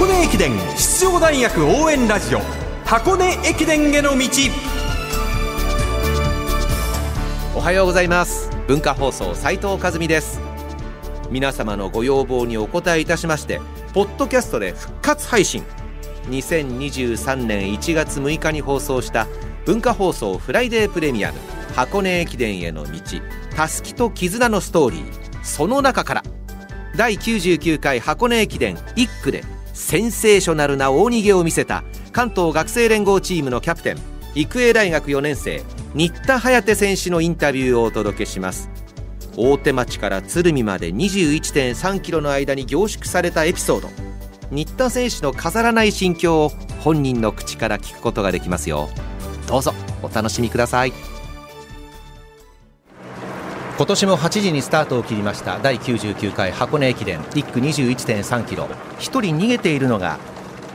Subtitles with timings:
[0.00, 2.40] 箱根駅伝出場大学応援ラジオ
[2.86, 4.26] 箱根駅伝への道。
[7.54, 8.48] おはようございます。
[8.66, 10.40] 文化放送斉藤和美です。
[11.30, 13.60] 皆様のご要望にお答えいたしまして
[13.92, 15.64] ポッドキャストで復活配信。
[16.30, 19.26] 2023年1月6日に放送した
[19.66, 21.38] 文化放送フライデープレミアム
[21.76, 22.90] 箱根駅伝への道。
[23.54, 25.44] たすきと絆のストーリー。
[25.44, 26.22] その中から。
[26.96, 29.44] 第99回箱根駅伝1区で
[29.80, 31.82] センセーショナルな大逃げを見せた
[32.12, 33.96] 関東学生連合チームのキャプテン
[34.34, 35.62] 育英大学4年生
[35.94, 38.70] 新田颯選手のインタビューをお届けします。
[39.36, 43.88] 大手町から鶴見まで21.3キロの間に凝縮されたエピソード。
[44.52, 46.48] 新田選手の飾らない心境を
[46.80, 48.88] 本人の口から聞くことができますよ。
[49.48, 50.92] どうぞお楽しみください。
[53.80, 55.58] 今年も8時にスタートを切りました。
[55.58, 57.18] 第99回箱根駅伝。
[57.22, 58.64] 1区21.3キロ。
[58.64, 60.18] 1人逃げているのが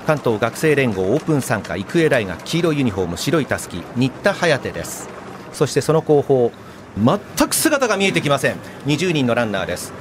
[0.07, 5.07] 関東学生連合オープン参加育英大学黄色いユニフォーム白いたすき新田颯です。
[5.53, 6.51] そしてその後方
[6.97, 8.55] 全く姿が見えてきません。
[8.87, 9.93] 20人のランナーです。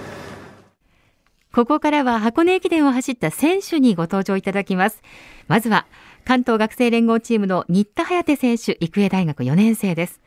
[1.53, 5.03] ここからは箱根駅伝を走った選手にご登場いただきます。
[5.47, 5.85] まずは
[6.25, 10.24] 関東学生連合チームの新田颯選手育英大学4年生です。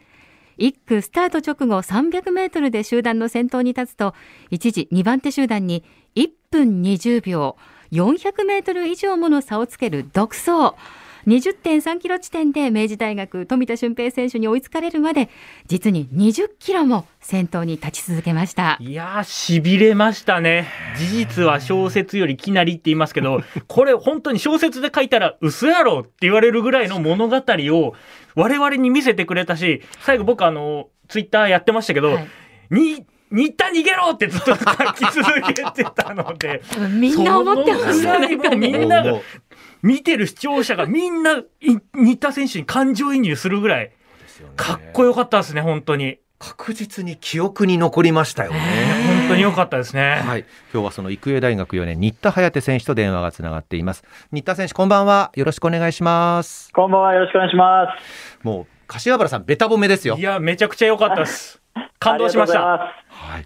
[0.58, 4.13] 1区スタート直後300メートルで集団の先頭に立つと
[4.50, 5.83] 一時2番手集団に
[6.16, 7.58] 1分20秒
[7.91, 10.75] 400メートル以上もの差をつける独走。
[11.28, 15.30] 20.3キロ地点で明治大学富田俊平選手に追いつかれるまで
[15.67, 18.78] 実に20キロも先頭に立ち続けました。
[18.80, 20.69] いやーしびれましたね。
[20.97, 27.95] 事実は小説よりきなりって言いますけど これ本当に小説で書いたら嘘やろって言われるぐらいの物語を
[28.36, 32.28] 我々に見せてくれたし最後僕あのツイッターやってましたけど、はい、
[32.72, 38.38] に新田逃げろってずっと書き続けてたのでみんな思ってましたね。
[38.56, 39.19] みんなが
[39.81, 43.91] 見てる視聴者がみんな新田選手に感情移入するぐらい
[44.55, 46.19] かっこよかったですね本当に。
[46.39, 48.59] 確実に記憶に残りましたよね。
[49.19, 50.21] 本当に良かったですね。
[50.23, 50.45] はい。
[50.71, 54.03] 今日はその育英大学4年新田颯選手と電話がつながっています。
[54.31, 55.31] 新田選手こんばんは。
[55.35, 56.71] よろしくお願いします。
[56.73, 57.13] こんばんは。
[57.15, 58.45] よろしくお願いします。
[58.45, 60.16] もう柏原さんベタ褒めですよ。
[60.18, 61.62] いやめちゃくちゃ良かったです。
[62.00, 62.59] 感動しました。
[62.59, 62.92] は
[63.40, 63.46] い。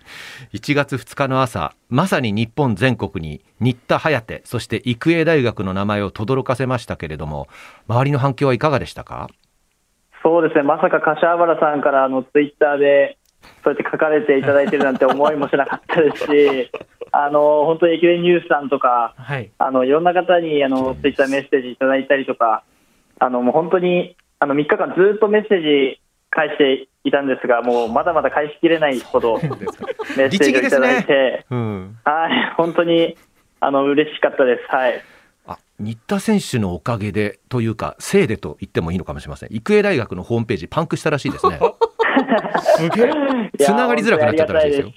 [0.58, 7.48] 1月2日の朝、まさに日本全国に新田颯、そして育英大学の名前を轟かせましたけれども、
[7.88, 9.30] 周りの反響はいかがでしたか？
[10.24, 13.18] そうですね、まさか柏原さんからあのツイッターで、
[13.64, 16.72] そうやって書かれていただいてるなんて思いもしなかったですし、
[17.12, 22.64] あの本当に駅伝ニュースさんとか、はい、あのいろんな方にあのツイッターメッセージいただいたりとか、
[23.20, 25.62] あのもう本当にあの3日間ずっとメッセー
[25.94, 29.50] ジ返していたんですが、もうまだまだ返しきれないほど メッ
[30.18, 31.46] セージをいただいて、ね。
[31.52, 33.16] うん、はい本当に
[33.60, 34.64] あの嬉しかったです。
[34.76, 35.02] はい。
[35.80, 41.60] 新田選手のおかげでというか、せいでと言ってもいいのかもしれません、育英大学のホームページ、パンクしたらしいですね。
[42.78, 43.12] すげえ、
[43.58, 44.92] つながりづらくなっちゃったらしいですよ。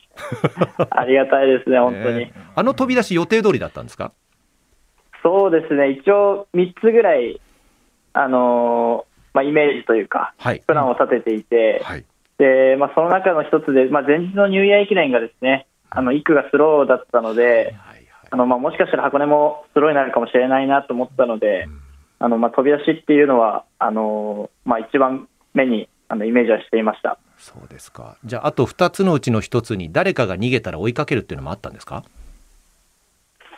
[0.91, 1.71] ありがたいです。
[1.71, 2.33] ね、本当に。
[2.55, 4.13] あの飛び出し、予定通りだったんですか？
[5.23, 7.41] そうですね、一応3つぐらい、
[8.13, 12.05] あのー、まあ、イメージというか、はい、プランを立てていて、はい、
[12.39, 17.75] でまあ、その中の一つで、まあ、前日のニューイヤー駅伝がですね、あの1区がスローだったので、
[18.31, 21.69] あのまあ、もしかしたら箱根もスローになるかもしれないなと思ったので、
[22.19, 27.19] あのまあ、飛び出しっていうのは、あのまあ、一番目にあのイメージはしていました。
[27.37, 32.05] そうですか、じゃあ、あと2つのうちの1つに、誰かが逃げたら追いかけるっていうのもあったんですか？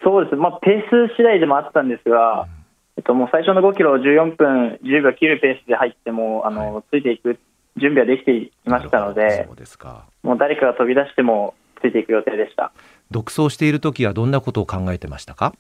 [0.03, 2.49] そうです、まあ、ペース次第でもあったんですが、うん、
[2.97, 7.39] えっと、もう最初の5キロ14分10秒切るペースで入っても、あの、はい、ついていく
[7.77, 10.07] 準備はできていましたので、そうですか。
[10.23, 12.73] もう誰かが飛び出してもついていく予定でした。
[13.11, 15.53] 独走している時はどんなことを考えてましたか？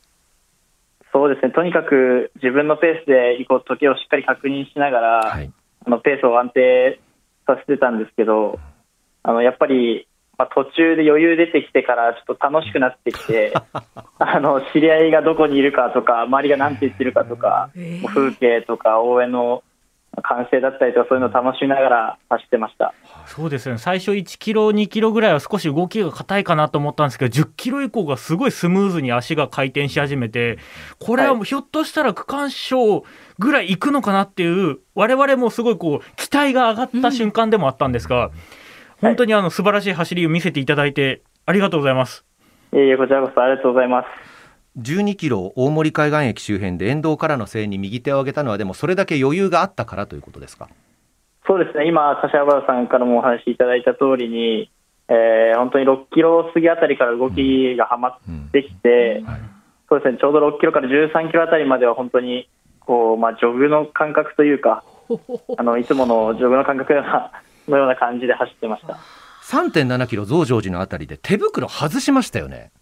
[1.12, 1.52] そうですね。
[1.52, 5.52] とにかく自分のペースで行こう時計をしっかり確認しながら、はい、
[5.86, 7.00] あのペースを安定
[7.46, 8.58] させてたんですけど、
[9.22, 13.54] あのやっぱり、まあ、途中で余裕出てきてからちょっと楽しくなってきて
[14.18, 17.70] あの知り合いがどこにいるかとか周りが何て言ってるかとか、
[18.14, 19.62] 風景とか応援の
[20.22, 22.94] 完成だったりとかそういうのを楽しみながら走ってました。
[23.26, 23.78] そうですね。
[23.78, 30.58] 最初1キロ2キロぐらいは少し動きが硬いかなと思ったんですけど10キロ以降がすごいスムーズに足が回転し始めて
[30.98, 33.04] これはひょっとしたら区間賞
[33.38, 38.32] ぐらい行くのかなっていう我々もすごいこう期待が上がった瞬間でもあったんですが、うん、
[39.00, 42.24] 本当にあの素晴らしい走りを見せていただいてありがとうございます。
[42.72, 44.06] いえいえこちらこそありがとうございます。
[44.78, 50.68] 12キロ大森海岸駅周辺で沿道からの声援に右手を挙げたのは、でもそれだけ余裕があったからということですか？
[51.46, 54.70] そうですね、今、柏原さんからもお話しいただいた通りに、
[55.08, 59.22] えー、本当に6キロ過ぎあたりから動きがはまってきて、
[59.88, 62.48] そうですね、ちょうど6キロから13キロあたりまでは本当に
[62.80, 64.82] こう、まあ、ジョグの感覚というか、
[65.56, 67.30] あのいつものジョグの感覚のような
[67.96, 68.98] 感じで走ってました
[69.44, 72.72] 3.7キロ増上寺のあたりで手袋外しましたよね。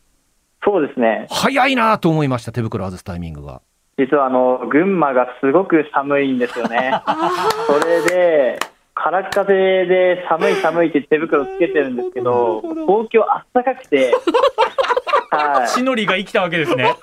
[0.64, 3.60] そうですね早いなと思いました、手袋外すタイミングが。
[3.98, 6.92] 実はあの群馬がすごく寒いんですよね。
[7.66, 8.58] それで
[8.94, 9.52] 空っ風
[9.86, 14.12] で寒い寒いって手袋つけてるんですけど、東京あったかくて、
[15.30, 16.94] はい、しのりが生きたわけですね。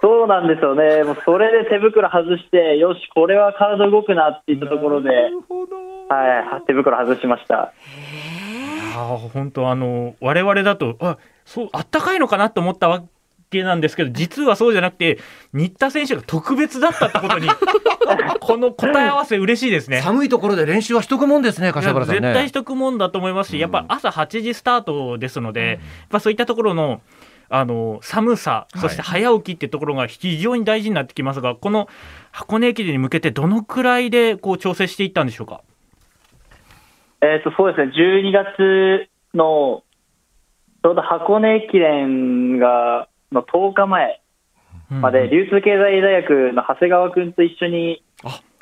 [0.00, 1.02] そうなんですよね。
[1.04, 5.10] もうそれで手袋外して、よし、これは体動くなって言ったところで、
[6.08, 7.72] はい、手袋外しました。
[8.96, 13.04] あ本当あの我々だとあそうあったかいのかなと思ったわ
[13.50, 15.18] けなんですけど実はそうじゃなくて
[15.52, 17.48] 新田選手が特別だったってことに
[18.40, 20.00] この答え合わせ嬉しいですね。
[20.02, 25.78] 寒いところで練習はしとくもんですね柏原さん、ね、絶対しとくもんだと思いますし、やっぱ朝8時スタートですので、うん、やっ
[26.10, 27.00] ぱそういったところの
[27.48, 31.88] あの寒さ、そして早起きっていうところが非常に大事になってきますが、はい、この
[32.32, 35.60] 箱根駅伝に向けて、どのくらいでこう調整していったんでしょうか？
[37.24, 39.82] えーと、そうですね、12月の
[40.82, 44.20] ちょうど箱根駅伝がの10日前
[44.90, 48.04] まで、流通経済大学の長谷川君と一緒に、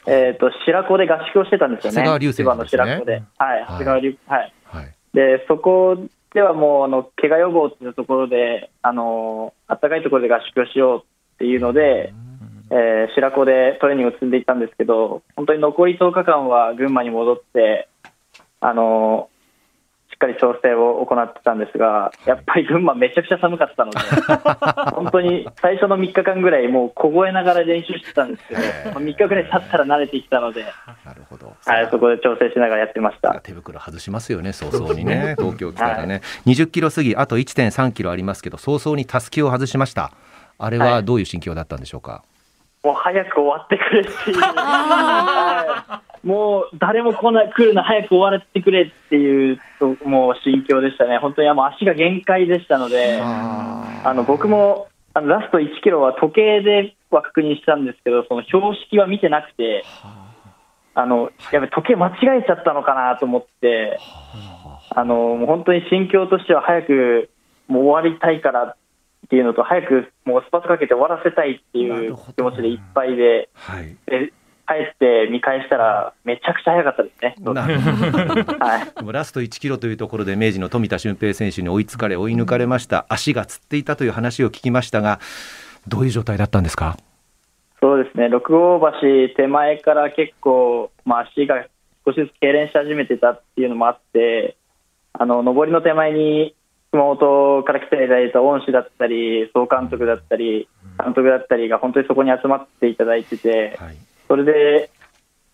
[0.06, 1.96] えーと、白子で合宿をしてたんですよね、
[2.32, 3.22] 千葉の白子で。
[3.36, 5.98] はい、長谷川流、はい、はい、でそこ
[6.32, 12.14] ではもうあの怪我予防っていうところで、あの暖かいところで合宿をしようっていうので、
[12.70, 17.88] えー、白子でトレーニングを積んでいったんですけど、本当に残り10日間は群馬に戻って、
[18.62, 19.28] あの
[20.10, 23.98] しっかり調整を行ってたんですが、やっぱり群馬、 めちゃくちゃ寒かったので、
[24.94, 28.60] 本当に最初の3日間ぐらい、もう凍えながら練習してたんですけど、
[29.00, 30.64] 3日ぐらい経ったら慣れてきたので、
[31.04, 31.56] なるほど。
[31.66, 33.40] はい、そこで調整しながらやってました。
[33.40, 40.12] 手袋外しますよね、早々にね、東京来たらね、はい、20キロ過ぎ、あと1.3キロありますけど、早々にたすきを外しました、
[40.58, 42.12] あれはどういう心境だったんでしょうか？
[42.12, 42.22] はい
[42.84, 49.58] もう早く終わってくれっていう、はい、もう誰も来ない来るの早く終わってくれっていう
[50.04, 59.84] もう心境でしたね、本当にもう足が限界でしたので、あの僕もあのラスト1キロは時計では確認したんですけど、その標識は見てなくて、
[60.94, 61.06] あ。
[61.06, 63.98] のやっぱ時計間違えちゃったのかなと思って、
[64.90, 65.04] あ。
[65.04, 67.30] のもう本当に心境としては早く
[67.66, 68.76] もう終わりたいからっ
[69.28, 74.32] ていうのと、早くもうスパートかけて終わらせたいっていう気持ちでいっぱいで、はい、で
[74.72, 77.34] 帰って見返したら、めちゃくちゃ早かったですね。
[77.44, 85.20] はい、ラスト1キロというところで、明治の富田俊平選手に追いつかれ、追い抜かれました、足がつっていたという話を聞きましたが、
[85.88, 86.96] どういう状態だったんですか？
[87.80, 91.66] そうですね、六郷橋手前から結構、まあ、足が
[92.06, 94.56] 少しずつ痙攣し始めてたっていうのもあって、
[95.12, 96.54] あの上りの手前に
[96.92, 100.68] 熊本から来ていただいた恩師だったり、総監督だったり、
[101.02, 103.96] 監督だったりが本当にそこに集まっていただいてて、はい、
[104.32, 104.90] それで、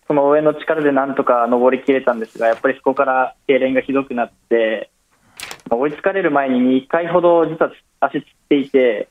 [0.07, 4.89] その応援の力でなんとか登りきれたんですが、やっぱりそこから痙攣がひどくなって、
[5.69, 9.09] 追いつかれる前に2回ほど実は足つっていて、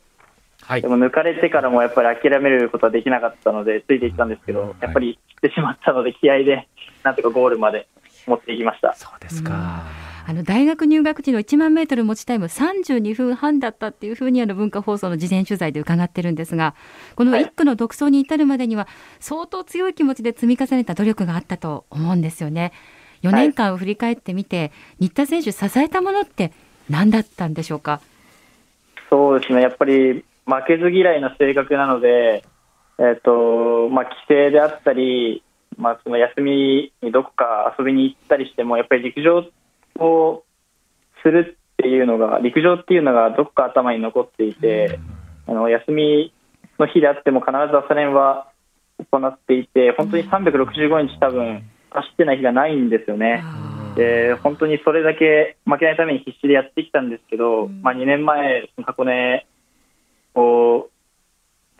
[0.62, 6.66] はい、でも抜かれてからもやっぱり諦めることはできなかったので、ついていったんですけど、やっぱり切ってしまったので、気合で
[7.02, 7.88] なんとかゴールまで
[8.26, 8.94] 持っていきました。
[8.94, 9.82] そうですか、
[10.28, 16.74] あの大学入学時の1万メートル持ちタイム32分半だったっていうふうにあの文化放送の事前取材で伺ってるんですが
[17.16, 18.88] この1区の独走に至るまでには
[19.20, 22.74] 相当強い気持ちで積み重ねた努力があったと思うんですよね。
[23.22, 24.70] 4年間を振り返ってみて、はい、
[25.06, 26.52] 新田選手支えたものって
[26.90, 28.02] 何だったんでしょうか？
[29.08, 29.62] そうですね。
[29.62, 30.24] やっぱり負
[30.66, 32.44] けず嫌いな性格なので、
[32.98, 35.42] えーとまあ、帰省であったり、
[35.78, 39.42] まあ、その休みにどこか遊びに行ったりしてもやっぱり陸上
[39.98, 40.44] を
[41.22, 44.98] するっていうのが陸上っていうのがどこか頭に残っていて、
[45.46, 46.32] あの休み
[46.78, 48.48] の日であっても必ず朝練は
[49.10, 53.42] 行っていて本当に365日多分走ってない日がないんですよね。
[53.96, 59.46] で本当にそれだけ負けないために必死でやってきたんですけど、まあ、2年前、箱根
[60.34, 60.88] を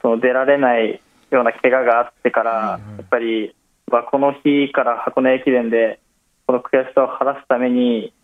[0.03, 3.55] その出られないような怪我があってから、やっぱり、
[3.91, 6.01] まあ、この日から箱根駅伝で
[6.49, 8.14] この悔しさを晴らすために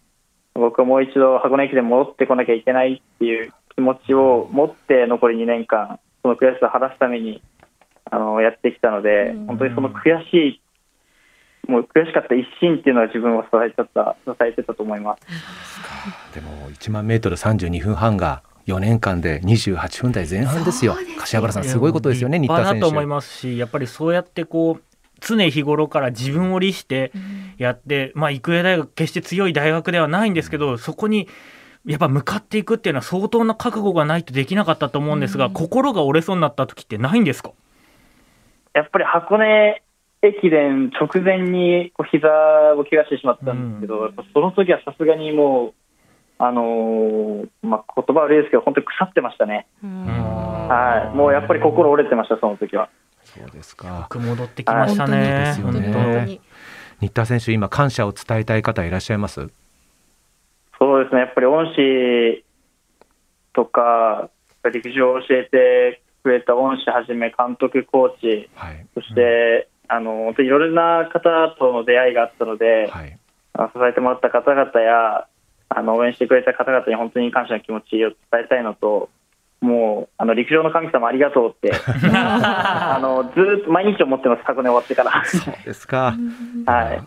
[0.55, 7.43] 僕はもう一度箱根駅伝戻ってこなきゃいけないっていう気持ちを持って残り2年間その悔しさを晴らすために
[8.11, 10.61] あのやってきたので本当にその悔し
[11.67, 16.35] いもう悔しかった一心っていうのは自分を支えちゃった支えてたと思います。
[16.35, 22.81] でも1万メートル32分半が4年間で28分台前半ですよ、柏原さん、すごいことですよね、新田選手。
[22.81, 24.94] と思いますし、やっぱりそうやってこう
[25.27, 27.13] 常日頃から自分を律して
[27.59, 31.29] やって、まあ、育英大学決して強い大学ではないんですけどそこに
[31.87, 37.53] やっぱ向かっていくっていうのは相当な覚悟がないとできなかったと思うんですが、うん、心が折れそうになった時ってないんですか？
[38.73, 39.83] やっぱり箱根
[40.23, 42.29] 駅伝直前にこう膝
[42.77, 45.75] を怪我してしまったんですけど、うん、その時はさすがにもう、
[46.39, 52.89] あのー、まあ、言葉悪いですけど、本当に腐ってましたね、はい、もうやっぱり心折れてました、その時は。
[53.39, 54.09] そうですか。
[54.13, 55.55] 戻ってきましたね。
[55.63, 56.41] 本当に本当に。
[57.01, 59.49] 新田選手、今、感謝を伝えたい方いらっしゃいます？
[60.79, 62.45] そうですね、やっぱり恩師
[63.53, 64.31] とか、
[64.73, 75.27] 陸上を教えてくれた恩師はじめ、監督、コーチ、はい、そして、うん、あの本当にいろいろな方との出会いがあったので、はい、支えてもらった方々や、
[75.69, 79.11] あの応援してくれた方々に本当に感謝の気持ちを伝えたいのと、
[79.65, 81.73] もうあの陸上の神様ありがとうって。
[82.13, 85.25] あのずっと毎日思ってます、箱根終わってから。
[85.25, 86.15] そうですか、
[86.67, 87.03] はい。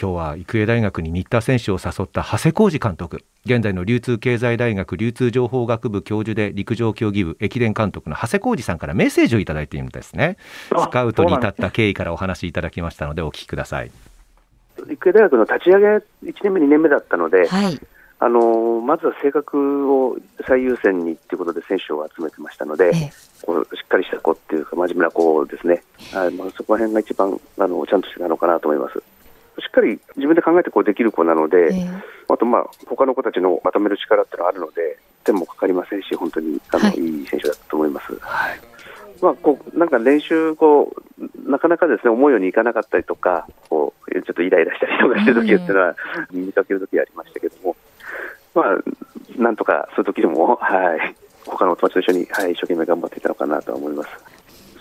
[0.00, 3.24] 今日は育英大学に新田選手を誘った長谷浩二監督。
[3.46, 10.36] 現在の流通経済大学流通情報学部教授で陸上競技部駅伝監督の長谷浩二さんからメッセージをいただいているんですね。
[10.68, 13.90] スカウトに至った経緯からお話しいただきましたのでお聞きください。
[14.90, 16.02] 育英大学の立ち上げ1
[16.42, 17.80] 年目2年目だったので、はい、
[18.20, 20.16] あのまずは性格を
[20.46, 23.12] 最優先にということで選手を集めてましたので、ええ、
[23.44, 29.02] こうしっかりした子っていうか、真面目な子ですね、はいまあ、そこら辺が一番あのちゃんとしてたのかなと思います。
[29.60, 31.88] しっかり自分で考えてこうできる子なので、え
[32.28, 38.16] あと、まあ他の子たちのまとめる力っていうのがあるので、手もかかりませんし、本当にあの、はい、いい選手だと思います。
[38.20, 38.60] はい。
[39.22, 45.96] まあ、こうなんか練習こう、なかなかですね思うようにいかなかったりとか、こうちょっとイライラしたりとかしてる時っていうのは、
[46.32, 47.76] 見かける時ありましたけども、
[48.54, 51.14] まあ、なんとかそういう時でも、 はい、
[51.46, 54.10] 他の友達と一緒に、はい、一生懸命頑張っていたのかなと思います。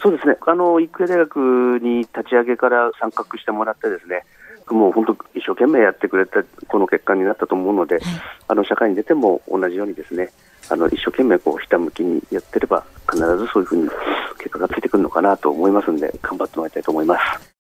[0.02, 4.26] そうですね、あの育英大学に立ち上げから参画してもらってですね、
[4.70, 8.04] もう本当、一生懸命やってくれたこの結果になったと思うので、はい、
[8.50, 10.32] あの社会に出ても同じようにですね、
[10.70, 13.90] あの一生懸命こうひたむきにやってれば、必ずそういうふうに
[14.38, 17.53] 結果がついてくるのかなと思いますので、頑張ってもらいたいと思います。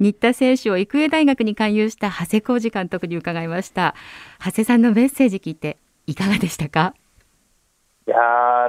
[0.00, 3.94] 新田選手を育英大学に勧誘した長谷浩二監督に伺いました。
[4.44, 6.94] 長谷さんのメッセージ聞いていかがでしたか？
[8.06, 8.16] いや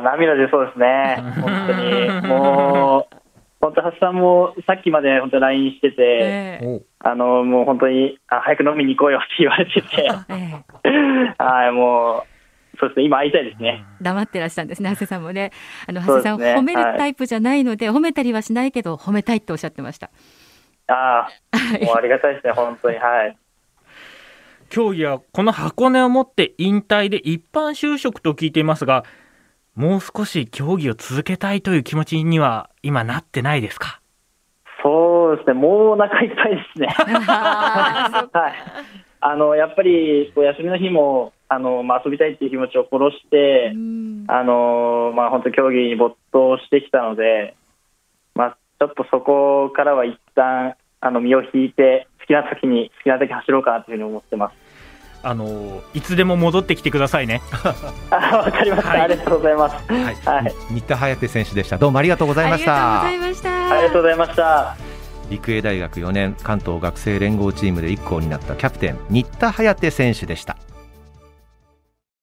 [0.01, 1.17] 涙出そうですね。
[1.41, 2.22] 本当に。
[2.27, 3.15] もう
[3.62, 9.88] 本当、橋さんもさっきまで本当 LINE してて、えー、あのもう本当にあ早く飲みに行こうよって言われてて、
[10.29, 13.84] えー、はいもうそうですね、今会いたいですね。
[14.01, 15.51] 黙ってらしたんですね、長谷さんもね。
[15.88, 20.10] あの長谷さん、ね、褒めるタイプじゃないので、はい、褒めたりはしないけど、褒めたいっておっしゃってました。
[20.87, 23.37] ああ、もうありがたいですね、本当に、はい。
[24.69, 29.03] 競技はこの箱根をもって引退で一般就職と聞いていますが、
[29.75, 34.01] もう少し競技を続けたいという気持ちには今なってないですか？
[34.81, 36.87] そうですね、もうお腹いっぱいですね。
[36.95, 38.53] はい、
[39.21, 43.71] あのやっぱりこう休みの日もあの、まあ、遊びたいっていう気持ちを殺して、
[44.27, 47.55] あのまあ、本当、競技に没頭してきたので、
[48.33, 54.65] まあ、ちょっとそこからは一旦あの身を引いて好きな時に好きな時走ろうかなというふうに思ってます。
[55.23, 57.41] あのいつでも戻ってきてくださいね。
[58.11, 59.91] あ、 わかりました、はい、ありがとうございます。
[59.91, 61.77] はい、はい、新田颯選手でした。
[61.77, 63.01] どうもありがとうございました。
[63.01, 64.75] ありがとうございました。
[65.31, 70.57] 陸営大学4年関東学生連合チームで一校になったキャプテン新田颯選手でした。